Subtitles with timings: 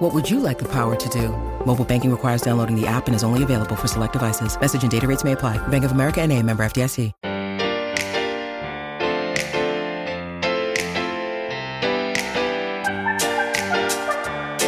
[0.00, 1.28] What would you like the power to do?
[1.66, 4.58] Mobile banking requires downloading the app and is only available for select devices.
[4.58, 5.58] Message and data rates may apply.
[5.68, 7.12] Bank of America and a member FDIC.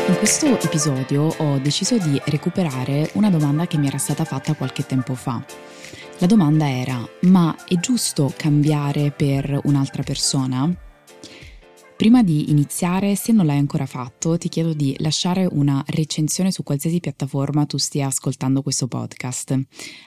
[0.08, 4.84] In questo episodio ho deciso di recuperare una domanda che mi era stata fatta qualche
[4.84, 5.42] tempo fa.
[6.18, 10.70] La domanda era, ma è giusto cambiare per un'altra persona?
[12.02, 16.64] Prima di iniziare, se non l'hai ancora fatto, ti chiedo di lasciare una recensione su
[16.64, 19.52] qualsiasi piattaforma tu stia ascoltando questo podcast.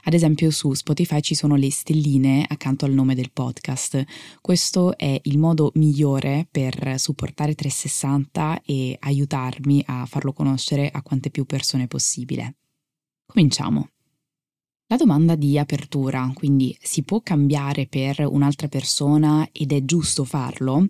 [0.03, 4.03] Ad esempio su Spotify ci sono le stelline accanto al nome del podcast.
[4.41, 11.29] Questo è il modo migliore per supportare 360 e aiutarmi a farlo conoscere a quante
[11.29, 12.57] più persone possibile.
[13.25, 13.94] Cominciamo.
[14.87, 20.85] La domanda di apertura, quindi si può cambiare per un'altra persona ed è giusto farlo,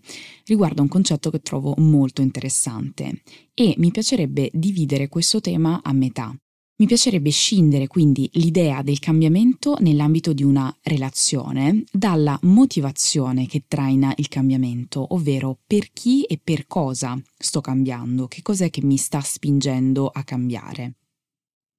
[0.48, 3.22] riguarda un concetto che trovo molto interessante
[3.54, 6.36] e mi piacerebbe dividere questo tema a metà.
[6.78, 14.14] Mi piacerebbe scindere quindi l'idea del cambiamento nell'ambito di una relazione dalla motivazione che traina
[14.18, 19.22] il cambiamento, ovvero per chi e per cosa sto cambiando, che cos'è che mi sta
[19.22, 20.96] spingendo a cambiare.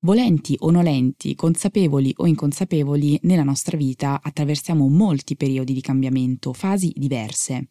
[0.07, 6.93] Volenti o nolenti, consapevoli o inconsapevoli, nella nostra vita attraversiamo molti periodi di cambiamento, fasi
[6.95, 7.71] diverse.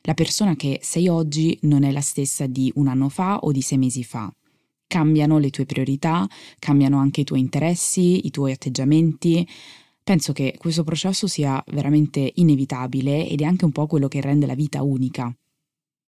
[0.00, 3.60] La persona che sei oggi non è la stessa di un anno fa o di
[3.60, 4.28] sei mesi fa.
[4.88, 9.46] Cambiano le tue priorità, cambiano anche i tuoi interessi, i tuoi atteggiamenti.
[10.02, 14.46] Penso che questo processo sia veramente inevitabile ed è anche un po' quello che rende
[14.46, 15.32] la vita unica.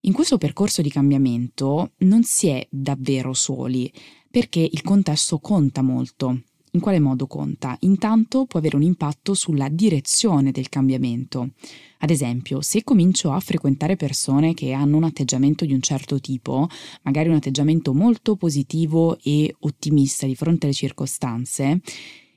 [0.05, 3.93] In questo percorso di cambiamento non si è davvero soli,
[4.31, 6.43] perché il contesto conta molto.
[6.73, 7.77] In quale modo conta?
[7.81, 11.51] Intanto può avere un impatto sulla direzione del cambiamento.
[11.99, 16.69] Ad esempio, se comincio a frequentare persone che hanno un atteggiamento di un certo tipo,
[17.03, 21.81] magari un atteggiamento molto positivo e ottimista di fronte alle circostanze,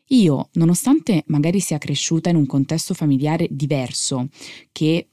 [0.07, 4.29] io, nonostante magari sia cresciuta in un contesto familiare diverso,
[4.71, 5.09] che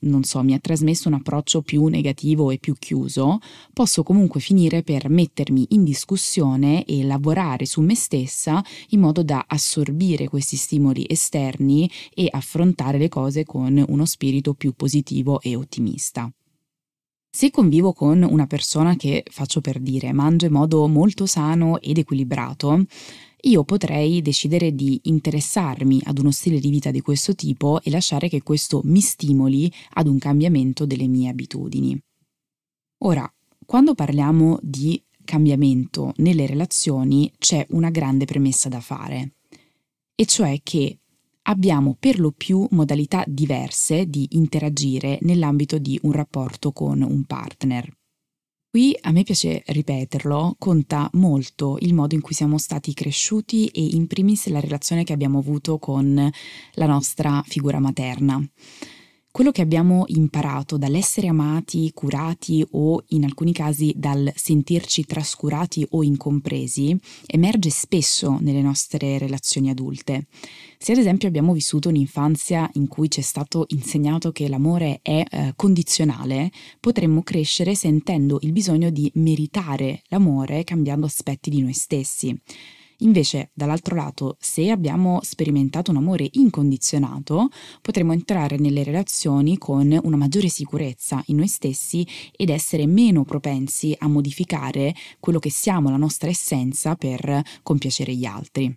[0.00, 3.38] non so, mi ha trasmesso un approccio più negativo e più chiuso,
[3.72, 9.44] posso comunque finire per mettermi in discussione e lavorare su me stessa in modo da
[9.46, 16.30] assorbire questi stimoli esterni e affrontare le cose con uno spirito più positivo e ottimista.
[17.36, 21.98] Se convivo con una persona che, faccio per dire, mangia in modo molto sano ed
[21.98, 22.86] equilibrato,
[23.46, 28.28] io potrei decidere di interessarmi ad uno stile di vita di questo tipo e lasciare
[28.28, 31.98] che questo mi stimoli ad un cambiamento delle mie abitudini.
[32.98, 33.32] Ora,
[33.64, 39.34] quando parliamo di cambiamento nelle relazioni c'è una grande premessa da fare,
[40.14, 40.98] e cioè che
[41.42, 47.96] abbiamo per lo più modalità diverse di interagire nell'ambito di un rapporto con un partner.
[48.76, 53.82] Qui a me piace ripeterlo, conta molto il modo in cui siamo stati cresciuti e
[53.82, 56.30] in primis la relazione che abbiamo avuto con
[56.74, 58.38] la nostra figura materna.
[59.36, 66.02] Quello che abbiamo imparato dall'essere amati, curati o in alcuni casi dal sentirci trascurati o
[66.02, 70.28] incompresi emerge spesso nelle nostre relazioni adulte.
[70.78, 75.22] Se ad esempio abbiamo vissuto un'infanzia in cui ci è stato insegnato che l'amore è
[75.28, 82.34] eh, condizionale, potremmo crescere sentendo il bisogno di meritare l'amore cambiando aspetti di noi stessi.
[83.00, 87.48] Invece, dall'altro lato, se abbiamo sperimentato un amore incondizionato,
[87.82, 93.94] potremo entrare nelle relazioni con una maggiore sicurezza in noi stessi ed essere meno propensi
[93.98, 98.74] a modificare quello che siamo, la nostra essenza, per compiacere gli altri.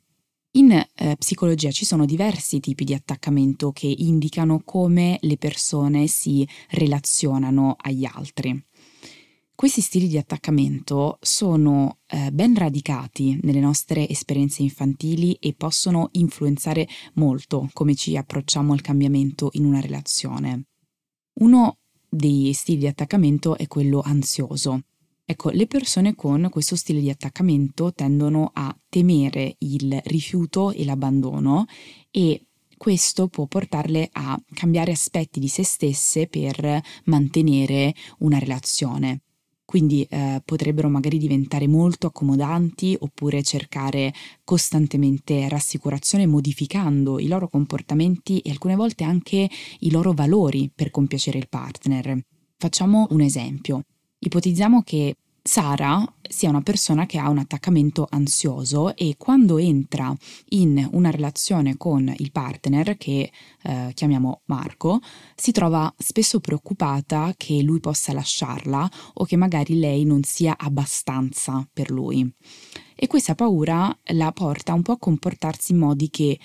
[0.53, 6.47] In eh, psicologia ci sono diversi tipi di attaccamento che indicano come le persone si
[6.71, 8.59] relazionano agli altri.
[9.59, 16.87] Questi stili di attaccamento sono eh, ben radicati nelle nostre esperienze infantili e possono influenzare
[17.15, 20.67] molto come ci approcciamo al cambiamento in una relazione.
[21.41, 24.83] Uno dei stili di attaccamento è quello ansioso,
[25.25, 31.65] Ecco, le persone con questo stile di attaccamento tendono a temere il rifiuto e l'abbandono
[32.09, 32.45] e
[32.77, 39.23] questo può portarle a cambiare aspetti di se stesse per mantenere una relazione.
[39.69, 44.11] Quindi eh, potrebbero magari diventare molto accomodanti oppure cercare
[44.43, 49.47] costantemente rassicurazione modificando i loro comportamenti e alcune volte anche
[49.81, 52.19] i loro valori per compiacere il partner.
[52.57, 53.83] Facciamo un esempio.
[54.17, 60.15] Ipotizziamo che Sara sia una persona che ha un attaccamento ansioso e quando entra
[60.49, 63.31] in una relazione con il partner, che
[63.63, 64.99] eh, chiamiamo Marco,
[65.35, 71.67] si trova spesso preoccupata che lui possa lasciarla o che magari lei non sia abbastanza
[71.71, 72.31] per lui.
[72.95, 76.39] E questa paura la porta un po' a comportarsi in modi che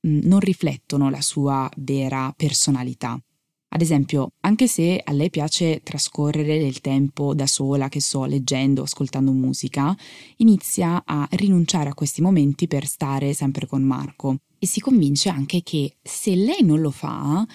[0.00, 3.20] mh, non riflettono la sua vera personalità.
[3.68, 8.82] Ad esempio, anche se a lei piace trascorrere del tempo da sola, che so, leggendo,
[8.82, 9.94] ascoltando musica,
[10.36, 15.62] inizia a rinunciare a questi momenti per stare sempre con Marco e si convince anche
[15.62, 17.46] che se lei non lo fa,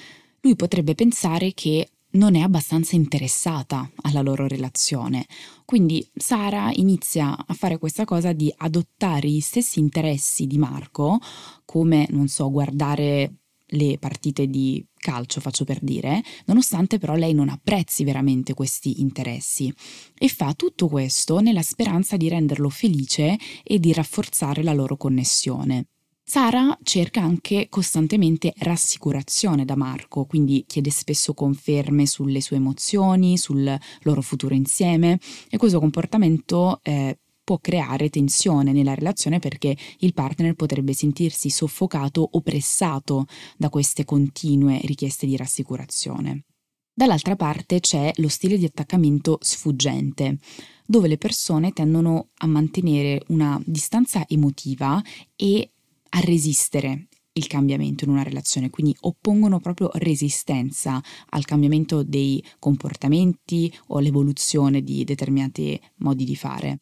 [0.41, 5.25] lui potrebbe pensare che non è abbastanza interessata alla loro relazione.
[5.65, 11.19] Quindi Sara inizia a fare questa cosa di adottare gli stessi interessi di Marco,
[11.63, 13.40] come, non so, guardare
[13.71, 19.73] le partite di calcio, faccio per dire, nonostante però lei non apprezzi veramente questi interessi
[20.17, 25.87] e fa tutto questo nella speranza di renderlo felice e di rafforzare la loro connessione.
[26.23, 33.77] Sara cerca anche costantemente rassicurazione da Marco, quindi chiede spesso conferme sulle sue emozioni, sul
[34.03, 35.19] loro futuro insieme
[35.49, 37.17] e questo comportamento eh,
[37.51, 43.25] può creare tensione nella relazione perché il partner potrebbe sentirsi soffocato o pressato
[43.57, 46.45] da queste continue richieste di rassicurazione.
[46.93, 50.37] Dall'altra parte c'è lo stile di attaccamento sfuggente,
[50.85, 55.03] dove le persone tendono a mantenere una distanza emotiva
[55.35, 55.71] e
[56.07, 63.69] a resistere il cambiamento in una relazione, quindi oppongono proprio resistenza al cambiamento dei comportamenti
[63.87, 66.79] o all'evoluzione di determinati modi di fare.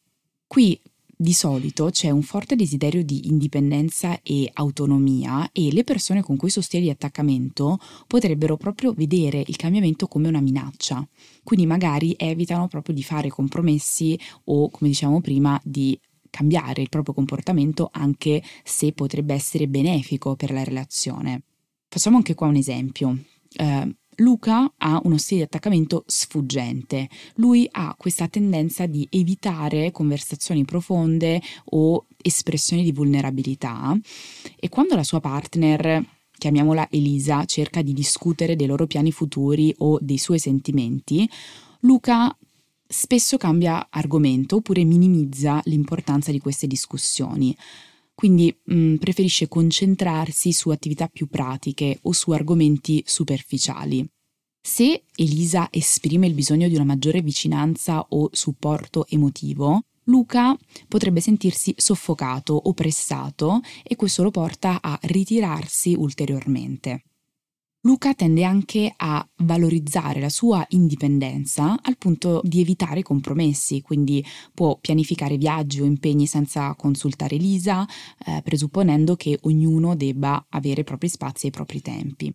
[0.49, 0.81] Qui
[1.15, 6.61] di solito c'è un forte desiderio di indipendenza e autonomia e le persone con questo
[6.61, 11.07] stile di attaccamento potrebbero proprio vedere il cambiamento come una minaccia.
[11.43, 15.95] Quindi magari evitano proprio di fare compromessi o, come dicevamo prima, di
[16.31, 21.43] cambiare il proprio comportamento anche se potrebbe essere benefico per la relazione.
[21.87, 23.09] Facciamo anche qua un esempio.
[23.55, 27.09] Uh, Luca ha uno stile di attaccamento sfuggente.
[27.35, 33.97] Lui ha questa tendenza di evitare conversazioni profonde o espressioni di vulnerabilità
[34.57, 36.05] e quando la sua partner
[36.39, 41.29] chiamiamola Elisa, cerca di discutere dei loro piani futuri o dei suoi sentimenti,
[41.81, 42.35] Luca
[42.87, 47.55] spesso cambia argomento oppure minimizza l'importanza di queste discussioni.
[48.19, 54.05] Quindi mh, mm, preferisce concentrarsi su attività più pratiche o su argomenti superficiali.
[54.61, 60.53] Se Elisa esprime il bisogno di una maggiore vicinanza o supporto emotivo, Luca
[60.89, 67.03] potrebbe sentirsi soffocato o pressato e questo lo porta a ritirarsi ulteriormente.
[67.83, 74.23] Luca tende anche a valorizzare la sua indipendenza al punto di evitare compromessi, quindi
[74.53, 77.87] può pianificare viaggi o impegni senza consultare Lisa,
[78.25, 82.33] eh, presupponendo che ognuno debba avere i propri spazi e i propri tempi.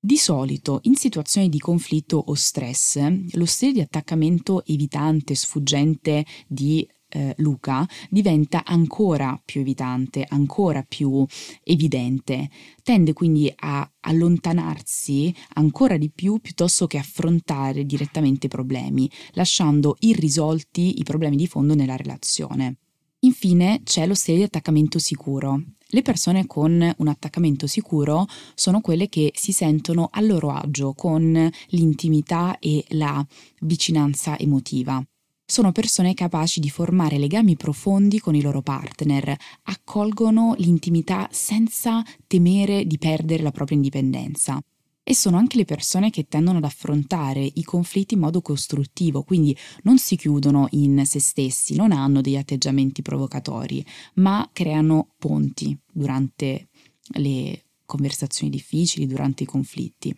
[0.00, 2.98] Di solito, in situazioni di conflitto o stress,
[3.32, 11.24] lo stile di attaccamento evitante, sfuggente di eh, Luca diventa ancora più evitante, ancora più
[11.62, 12.50] evidente.
[12.82, 20.98] Tende quindi a allontanarsi ancora di più piuttosto che affrontare direttamente i problemi, lasciando irrisolti
[21.00, 22.76] i problemi di fondo nella relazione.
[23.20, 25.62] Infine c'è lo stile di attaccamento sicuro.
[25.90, 31.50] Le persone con un attaccamento sicuro sono quelle che si sentono a loro agio con
[31.68, 33.26] l'intimità e la
[33.60, 35.02] vicinanza emotiva
[35.50, 42.84] sono persone capaci di formare legami profondi con i loro partner, accolgono l'intimità senza temere
[42.84, 44.60] di perdere la propria indipendenza.
[45.02, 49.56] E sono anche le persone che tendono ad affrontare i conflitti in modo costruttivo, quindi
[49.84, 53.82] non si chiudono in se stessi, non hanno degli atteggiamenti provocatori,
[54.16, 56.68] ma creano ponti durante
[57.14, 60.14] le conversazioni difficili, durante i conflitti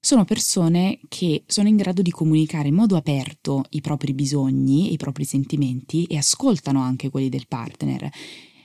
[0.00, 4.96] sono persone che sono in grado di comunicare in modo aperto i propri bisogni, i
[4.96, 8.08] propri sentimenti e ascoltano anche quelli del partner,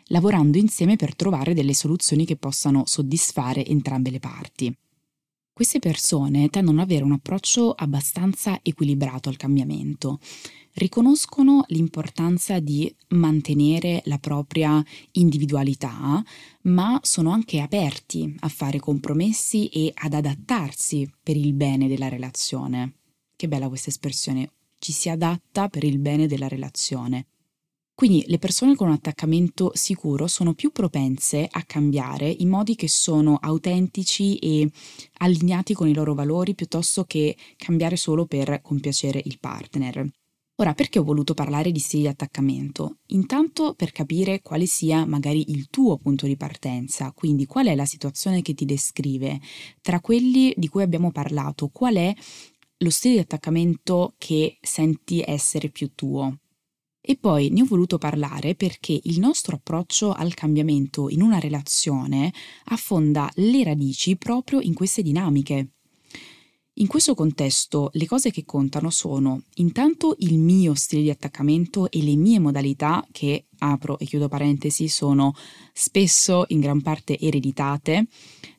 [0.06, 4.75] lavorando insieme per trovare delle soluzioni che possano soddisfare entrambe le parti.
[5.56, 10.20] Queste persone tendono ad avere un approccio abbastanza equilibrato al cambiamento
[10.74, 16.22] riconoscono l'importanza di mantenere la propria individualità,
[16.64, 22.96] ma sono anche aperti a fare compromessi e ad adattarsi per il bene della relazione.
[23.34, 27.28] Che bella questa espressione, ci si adatta per il bene della relazione.
[27.96, 32.90] Quindi le persone con un attaccamento sicuro sono più propense a cambiare in modi che
[32.90, 34.70] sono autentici e
[35.20, 40.06] allineati con i loro valori piuttosto che cambiare solo per compiacere il partner.
[40.58, 42.98] Ora, perché ho voluto parlare di stili di attaccamento?
[43.08, 47.86] Intanto per capire quale sia magari il tuo punto di partenza, quindi qual è la
[47.86, 49.40] situazione che ti descrive.
[49.82, 52.14] Tra quelli di cui abbiamo parlato, qual è
[52.80, 56.40] lo stile di attaccamento che senti essere più tuo?
[57.08, 62.34] E poi ne ho voluto parlare perché il nostro approccio al cambiamento in una relazione
[62.66, 65.74] affonda le radici proprio in queste dinamiche.
[66.78, 72.02] In questo contesto le cose che contano sono intanto il mio stile di attaccamento e
[72.02, 75.36] le mie modalità che, apro e chiudo parentesi, sono
[75.74, 78.08] spesso in gran parte ereditate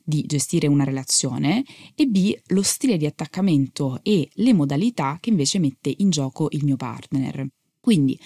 [0.01, 5.59] di gestire una relazione e B lo stile di attaccamento e le modalità che invece
[5.59, 7.45] mette in gioco il mio partner.
[7.87, 8.19] Quindi,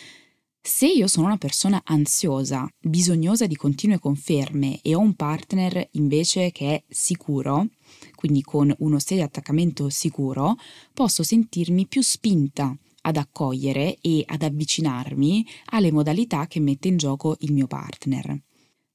[0.60, 6.52] se io sono una persona ansiosa, bisognosa di continue conferme e ho un partner invece
[6.52, 7.68] che è sicuro,
[8.16, 10.56] quindi con uno stile di attaccamento sicuro,
[10.96, 17.36] posso sentirmi più spinta ad accogliere e ad avvicinarmi alle modalità che mette in gioco
[17.42, 18.42] il mio partner.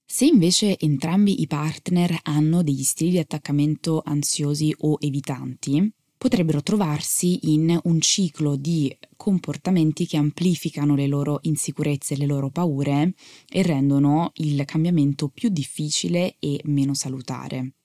[0.04, 7.52] Se invece entrambi i partner hanno degli stili di attaccamento ansiosi o evitanti, potrebbero trovarsi
[7.52, 13.14] in un ciclo di comportamenti che amplificano le loro insicurezze e le loro paure
[13.48, 17.75] e rendono il cambiamento più difficile e meno salutare.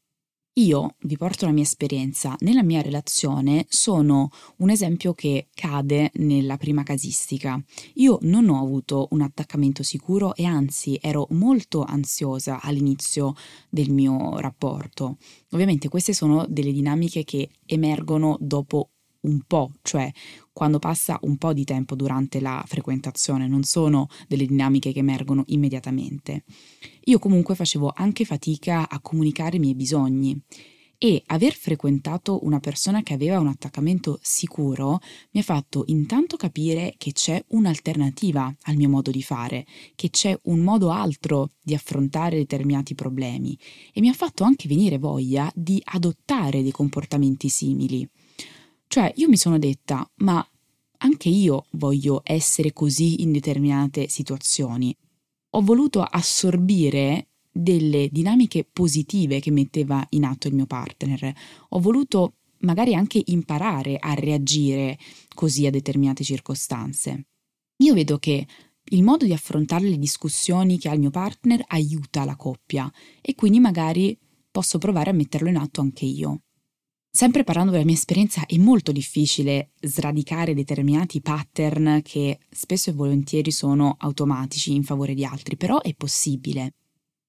[0.56, 2.36] Io vi porto la mia esperienza.
[2.40, 7.64] Nella mia relazione sono un esempio che cade nella prima casistica.
[7.96, 13.34] Io non ho avuto un attaccamento sicuro e anzi ero molto ansiosa all'inizio
[13.70, 15.16] del mio rapporto.
[15.52, 18.90] Ovviamente queste sono delle dinamiche che emergono dopo
[19.22, 20.12] un po', cioè
[20.54, 25.44] quando passa un po' di tempo durante la frequentazione, non sono delle dinamiche che emergono
[25.48, 26.44] immediatamente.
[27.06, 30.40] Io comunque facevo anche fatica a comunicare i miei bisogni
[31.04, 35.00] e aver frequentato una persona che aveva un attaccamento sicuro
[35.32, 40.38] mi ha fatto intanto capire che c'è un'alternativa al mio modo di fare, che c'è
[40.44, 43.58] un modo altro di affrontare determinati problemi
[43.92, 48.08] e mi ha fatto anche venire voglia di adottare dei comportamenti simili.
[48.92, 50.46] Cioè io mi sono detta, ma
[50.98, 54.94] anche io voglio essere così in determinate situazioni.
[55.52, 61.34] Ho voluto assorbire delle dinamiche positive che metteva in atto il mio partner.
[61.70, 62.34] Ho voluto
[62.64, 65.00] magari anche imparare a reagire
[65.34, 67.28] così a determinate circostanze.
[67.78, 68.46] Io vedo che
[68.84, 73.36] il modo di affrontare le discussioni che ha il mio partner aiuta la coppia e
[73.36, 74.20] quindi magari
[74.52, 76.42] posso provare a metterlo in atto anche io.
[77.14, 83.52] Sempre parlando della mia esperienza, è molto difficile sradicare determinati pattern che spesso e volentieri
[83.52, 86.76] sono automatici in favore di altri, però è possibile.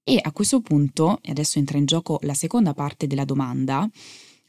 [0.05, 3.91] E a questo punto, e adesso entra in gioco la seconda parte della domanda,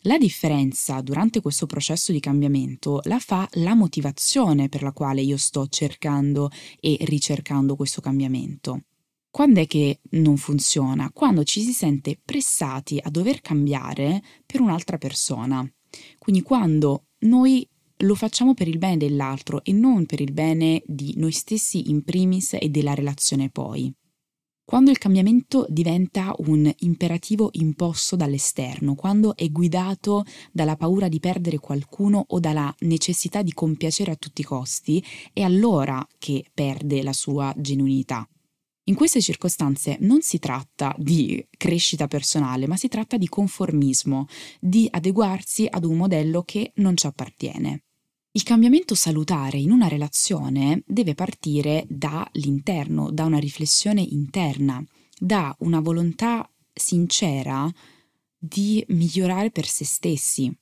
[0.02, 5.38] la differenza durante questo processo di cambiamento la fa la motivazione per la quale io
[5.38, 8.84] sto cercando e ricercando questo cambiamento.
[9.34, 11.10] Quando è che non funziona?
[11.12, 15.68] Quando ci si sente pressati a dover cambiare per un'altra persona.
[16.20, 21.16] Quindi quando noi lo facciamo per il bene dell'altro e non per il bene di
[21.18, 23.92] noi stessi in primis e della relazione poi.
[24.64, 31.58] Quando il cambiamento diventa un imperativo imposto dall'esterno, quando è guidato dalla paura di perdere
[31.58, 37.14] qualcuno o dalla necessità di compiacere a tutti i costi, è allora che perde la
[37.14, 38.28] sua genuinità.
[38.86, 44.28] In queste circostanze non si tratta di crescita personale, ma si tratta di conformismo,
[44.60, 47.84] di adeguarsi ad un modello che non ci appartiene.
[48.32, 54.84] Il cambiamento salutare in una relazione deve partire dall'interno, da una riflessione interna,
[55.18, 57.72] da una volontà sincera
[58.38, 60.54] di migliorare per se stessi.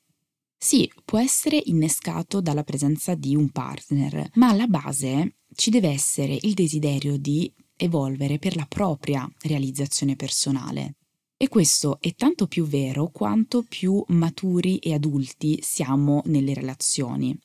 [0.56, 6.38] Sì, può essere innescato dalla presenza di un partner, ma alla base ci deve essere
[6.42, 7.52] il desiderio di
[7.82, 10.96] evolvere per la propria realizzazione personale.
[11.36, 17.36] E questo è tanto più vero quanto più maturi e adulti siamo nelle relazioni.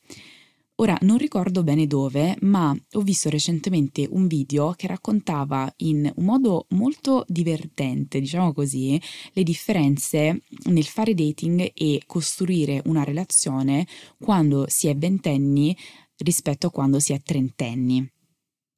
[0.78, 6.24] Ora non ricordo bene dove, ma ho visto recentemente un video che raccontava in un
[6.24, 9.00] modo molto divertente, diciamo così,
[9.32, 13.86] le differenze nel fare dating e costruire una relazione
[14.22, 15.74] quando si è ventenni
[16.18, 18.06] rispetto a quando si è trentenni.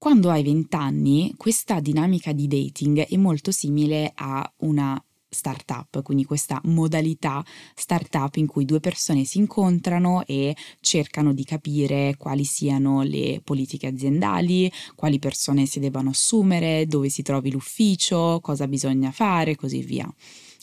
[0.01, 6.25] Quando hai 20 anni, questa dinamica di dating è molto simile a una startup, quindi
[6.25, 13.03] questa modalità startup in cui due persone si incontrano e cercano di capire quali siano
[13.03, 19.57] le politiche aziendali, quali persone si debbano assumere, dove si trovi l'ufficio, cosa bisogna fare,
[19.57, 20.09] così via.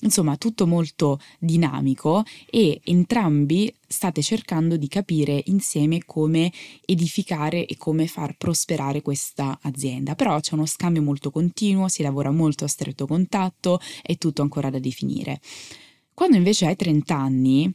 [0.06, 6.52] Insomma, tutto molto dinamico e entrambi state cercando di capire insieme come
[6.86, 10.14] edificare e come far prosperare questa azienda.
[10.14, 14.70] Però c'è uno scambio molto continuo, si lavora molto a stretto contatto, è tutto ancora
[14.70, 15.42] da definire.
[16.14, 17.74] Quando invece hai 30 anni,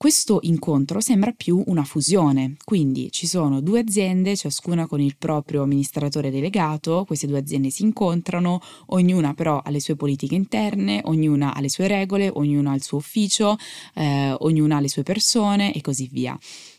[0.00, 5.62] questo incontro sembra più una fusione, quindi ci sono due aziende, ciascuna con il proprio
[5.62, 11.52] amministratore delegato, queste due aziende si incontrano, ognuna però ha le sue politiche interne, ognuna
[11.52, 13.58] ha le sue regole, ognuna ha il suo ufficio,
[13.94, 16.34] eh, ognuna ha le sue persone e così via.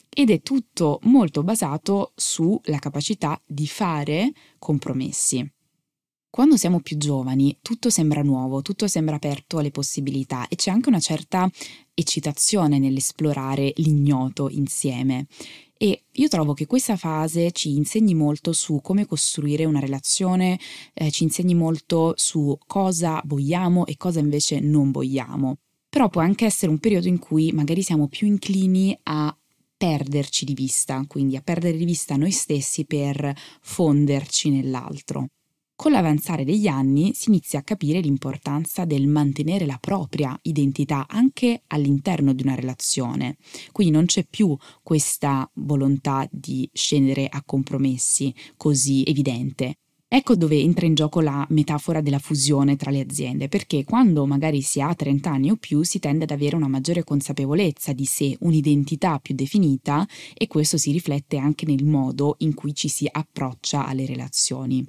[0.09, 5.47] Ed è tutto molto basato sulla capacità di fare compromessi.
[6.31, 10.87] Quando siamo più giovani tutto sembra nuovo, tutto sembra aperto alle possibilità e c'è anche
[10.87, 11.51] una certa
[11.93, 15.27] eccitazione nell'esplorare l'ignoto insieme.
[15.77, 20.57] E io trovo che questa fase ci insegni molto su come costruire una relazione,
[20.93, 25.57] eh, ci insegni molto su cosa vogliamo e cosa invece non vogliamo.
[25.89, 29.37] Però può anche essere un periodo in cui magari siamo più inclini a
[29.75, 35.27] perderci di vista, quindi a perdere di vista noi stessi per fonderci nell'altro.
[35.81, 41.63] Con l'avanzare degli anni si inizia a capire l'importanza del mantenere la propria identità anche
[41.65, 43.37] all'interno di una relazione.
[43.71, 49.73] Quindi non c'è più questa volontà di scendere a compromessi così evidente.
[50.07, 54.61] Ecco dove entra in gioco la metafora della fusione tra le aziende, perché quando magari
[54.61, 58.37] si ha 30 anni o più si tende ad avere una maggiore consapevolezza di sé,
[58.41, 63.87] un'identità più definita e questo si riflette anche nel modo in cui ci si approccia
[63.87, 64.87] alle relazioni.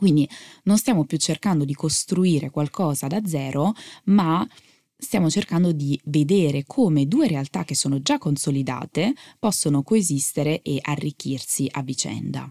[0.00, 0.26] Quindi
[0.62, 4.48] non stiamo più cercando di costruire qualcosa da zero, ma
[4.96, 11.68] stiamo cercando di vedere come due realtà che sono già consolidate possono coesistere e arricchirsi
[11.70, 12.50] a vicenda.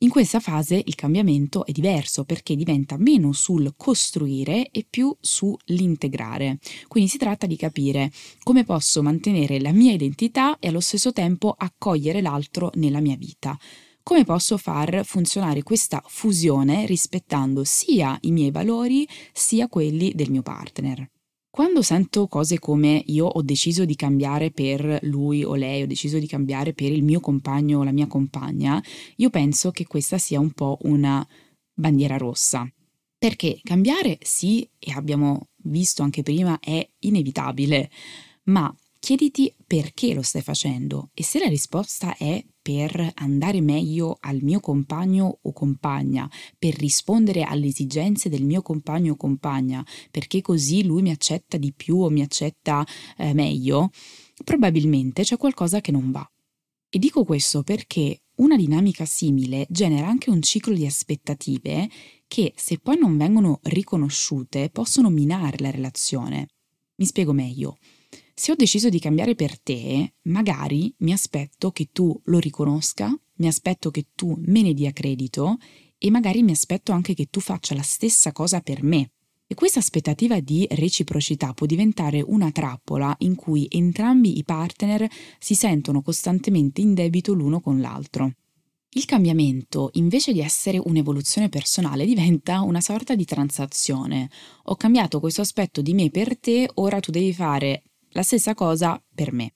[0.00, 6.58] In questa fase il cambiamento è diverso perché diventa meno sul costruire e più sull'integrare.
[6.86, 11.54] Quindi si tratta di capire come posso mantenere la mia identità e allo stesso tempo
[11.56, 13.58] accogliere l'altro nella mia vita
[14.08, 20.40] come posso far funzionare questa fusione rispettando sia i miei valori sia quelli del mio
[20.40, 21.06] partner.
[21.50, 26.18] Quando sento cose come io ho deciso di cambiare per lui o lei, ho deciso
[26.18, 28.82] di cambiare per il mio compagno o la mia compagna,
[29.16, 31.22] io penso che questa sia un po' una
[31.74, 32.66] bandiera rossa.
[33.18, 37.90] Perché cambiare sì, e abbiamo visto anche prima, è inevitabile,
[38.44, 44.40] ma chiediti perché lo stai facendo e se la risposta è per andare meglio al
[44.42, 50.84] mio compagno o compagna, per rispondere alle esigenze del mio compagno o compagna, perché così
[50.84, 53.88] lui mi accetta di più o mi accetta eh, meglio,
[54.44, 56.30] probabilmente c'è qualcosa che non va.
[56.90, 61.88] E dico questo perché una dinamica simile genera anche un ciclo di aspettative
[62.26, 66.48] che, se poi non vengono riconosciute, possono minare la relazione.
[66.96, 67.78] Mi spiego meglio.
[68.38, 73.48] Se ho deciso di cambiare per te, magari mi aspetto che tu lo riconosca, mi
[73.48, 75.56] aspetto che tu me ne dia credito
[75.98, 79.10] e magari mi aspetto anche che tu faccia la stessa cosa per me.
[79.44, 85.56] E questa aspettativa di reciprocità può diventare una trappola in cui entrambi i partner si
[85.56, 88.34] sentono costantemente in debito l'uno con l'altro.
[88.90, 94.30] Il cambiamento, invece di essere un'evoluzione personale, diventa una sorta di transazione.
[94.66, 97.82] Ho cambiato questo aspetto di me per te, ora tu devi fare
[98.18, 99.52] la stessa cosa per me.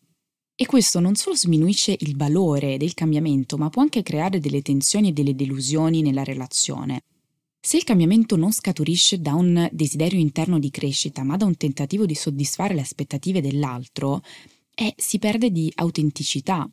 [0.55, 5.09] E questo non solo sminuisce il valore del cambiamento, ma può anche creare delle tensioni
[5.09, 7.03] e delle delusioni nella relazione.
[7.61, 12.07] Se il cambiamento non scaturisce da un desiderio interno di crescita, ma da un tentativo
[12.07, 14.22] di soddisfare le aspettative dell'altro,
[14.75, 16.68] eh, si perde di autenticità.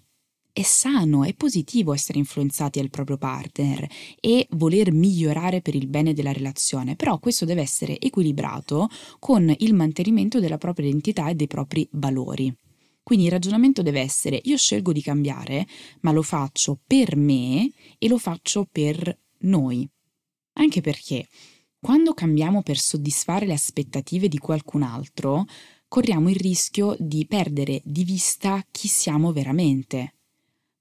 [0.52, 3.88] È sano, è positivo essere influenzati dal proprio partner
[4.20, 9.74] e voler migliorare per il bene della relazione, però questo deve essere equilibrato con il
[9.74, 12.54] mantenimento della propria identità e dei propri valori.
[13.04, 15.66] Quindi il ragionamento deve essere io scelgo di cambiare,
[16.02, 19.88] ma lo faccio per me e lo faccio per noi.
[20.54, 21.28] Anche perché
[21.80, 25.46] quando cambiamo per soddisfare le aspettative di qualcun altro,
[25.88, 30.18] corriamo il rischio di perdere di vista chi siamo veramente,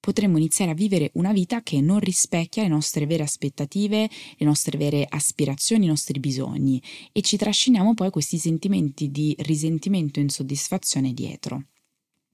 [0.01, 4.79] potremmo iniziare a vivere una vita che non rispecchia le nostre vere aspettative, le nostre
[4.79, 6.83] vere aspirazioni, i nostri bisogni
[7.13, 11.65] e ci trasciniamo poi questi sentimenti di risentimento e insoddisfazione dietro.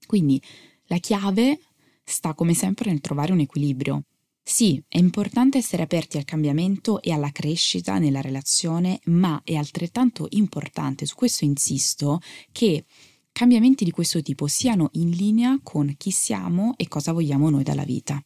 [0.06, 0.40] Quindi
[0.86, 1.58] la chiave
[2.04, 4.04] sta come sempre nel trovare un equilibrio.
[4.46, 10.26] Sì, è importante essere aperti al cambiamento e alla crescita nella relazione, ma è altrettanto
[10.30, 12.20] importante, su questo insisto,
[12.52, 12.84] che
[13.34, 17.82] cambiamenti di questo tipo siano in linea con chi siamo e cosa vogliamo noi dalla
[17.82, 18.22] vita.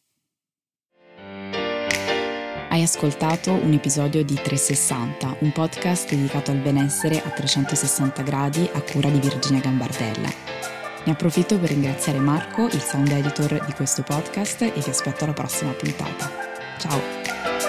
[2.69, 8.83] Hai ascoltato un episodio di 360, un podcast dedicato al benessere a 360 gradi a
[8.83, 10.29] cura di Virginia Gambardella.
[11.05, 15.33] Ne approfitto per ringraziare Marco, il sound editor di questo podcast, e vi aspetto alla
[15.33, 16.29] prossima puntata.
[16.77, 17.68] Ciao!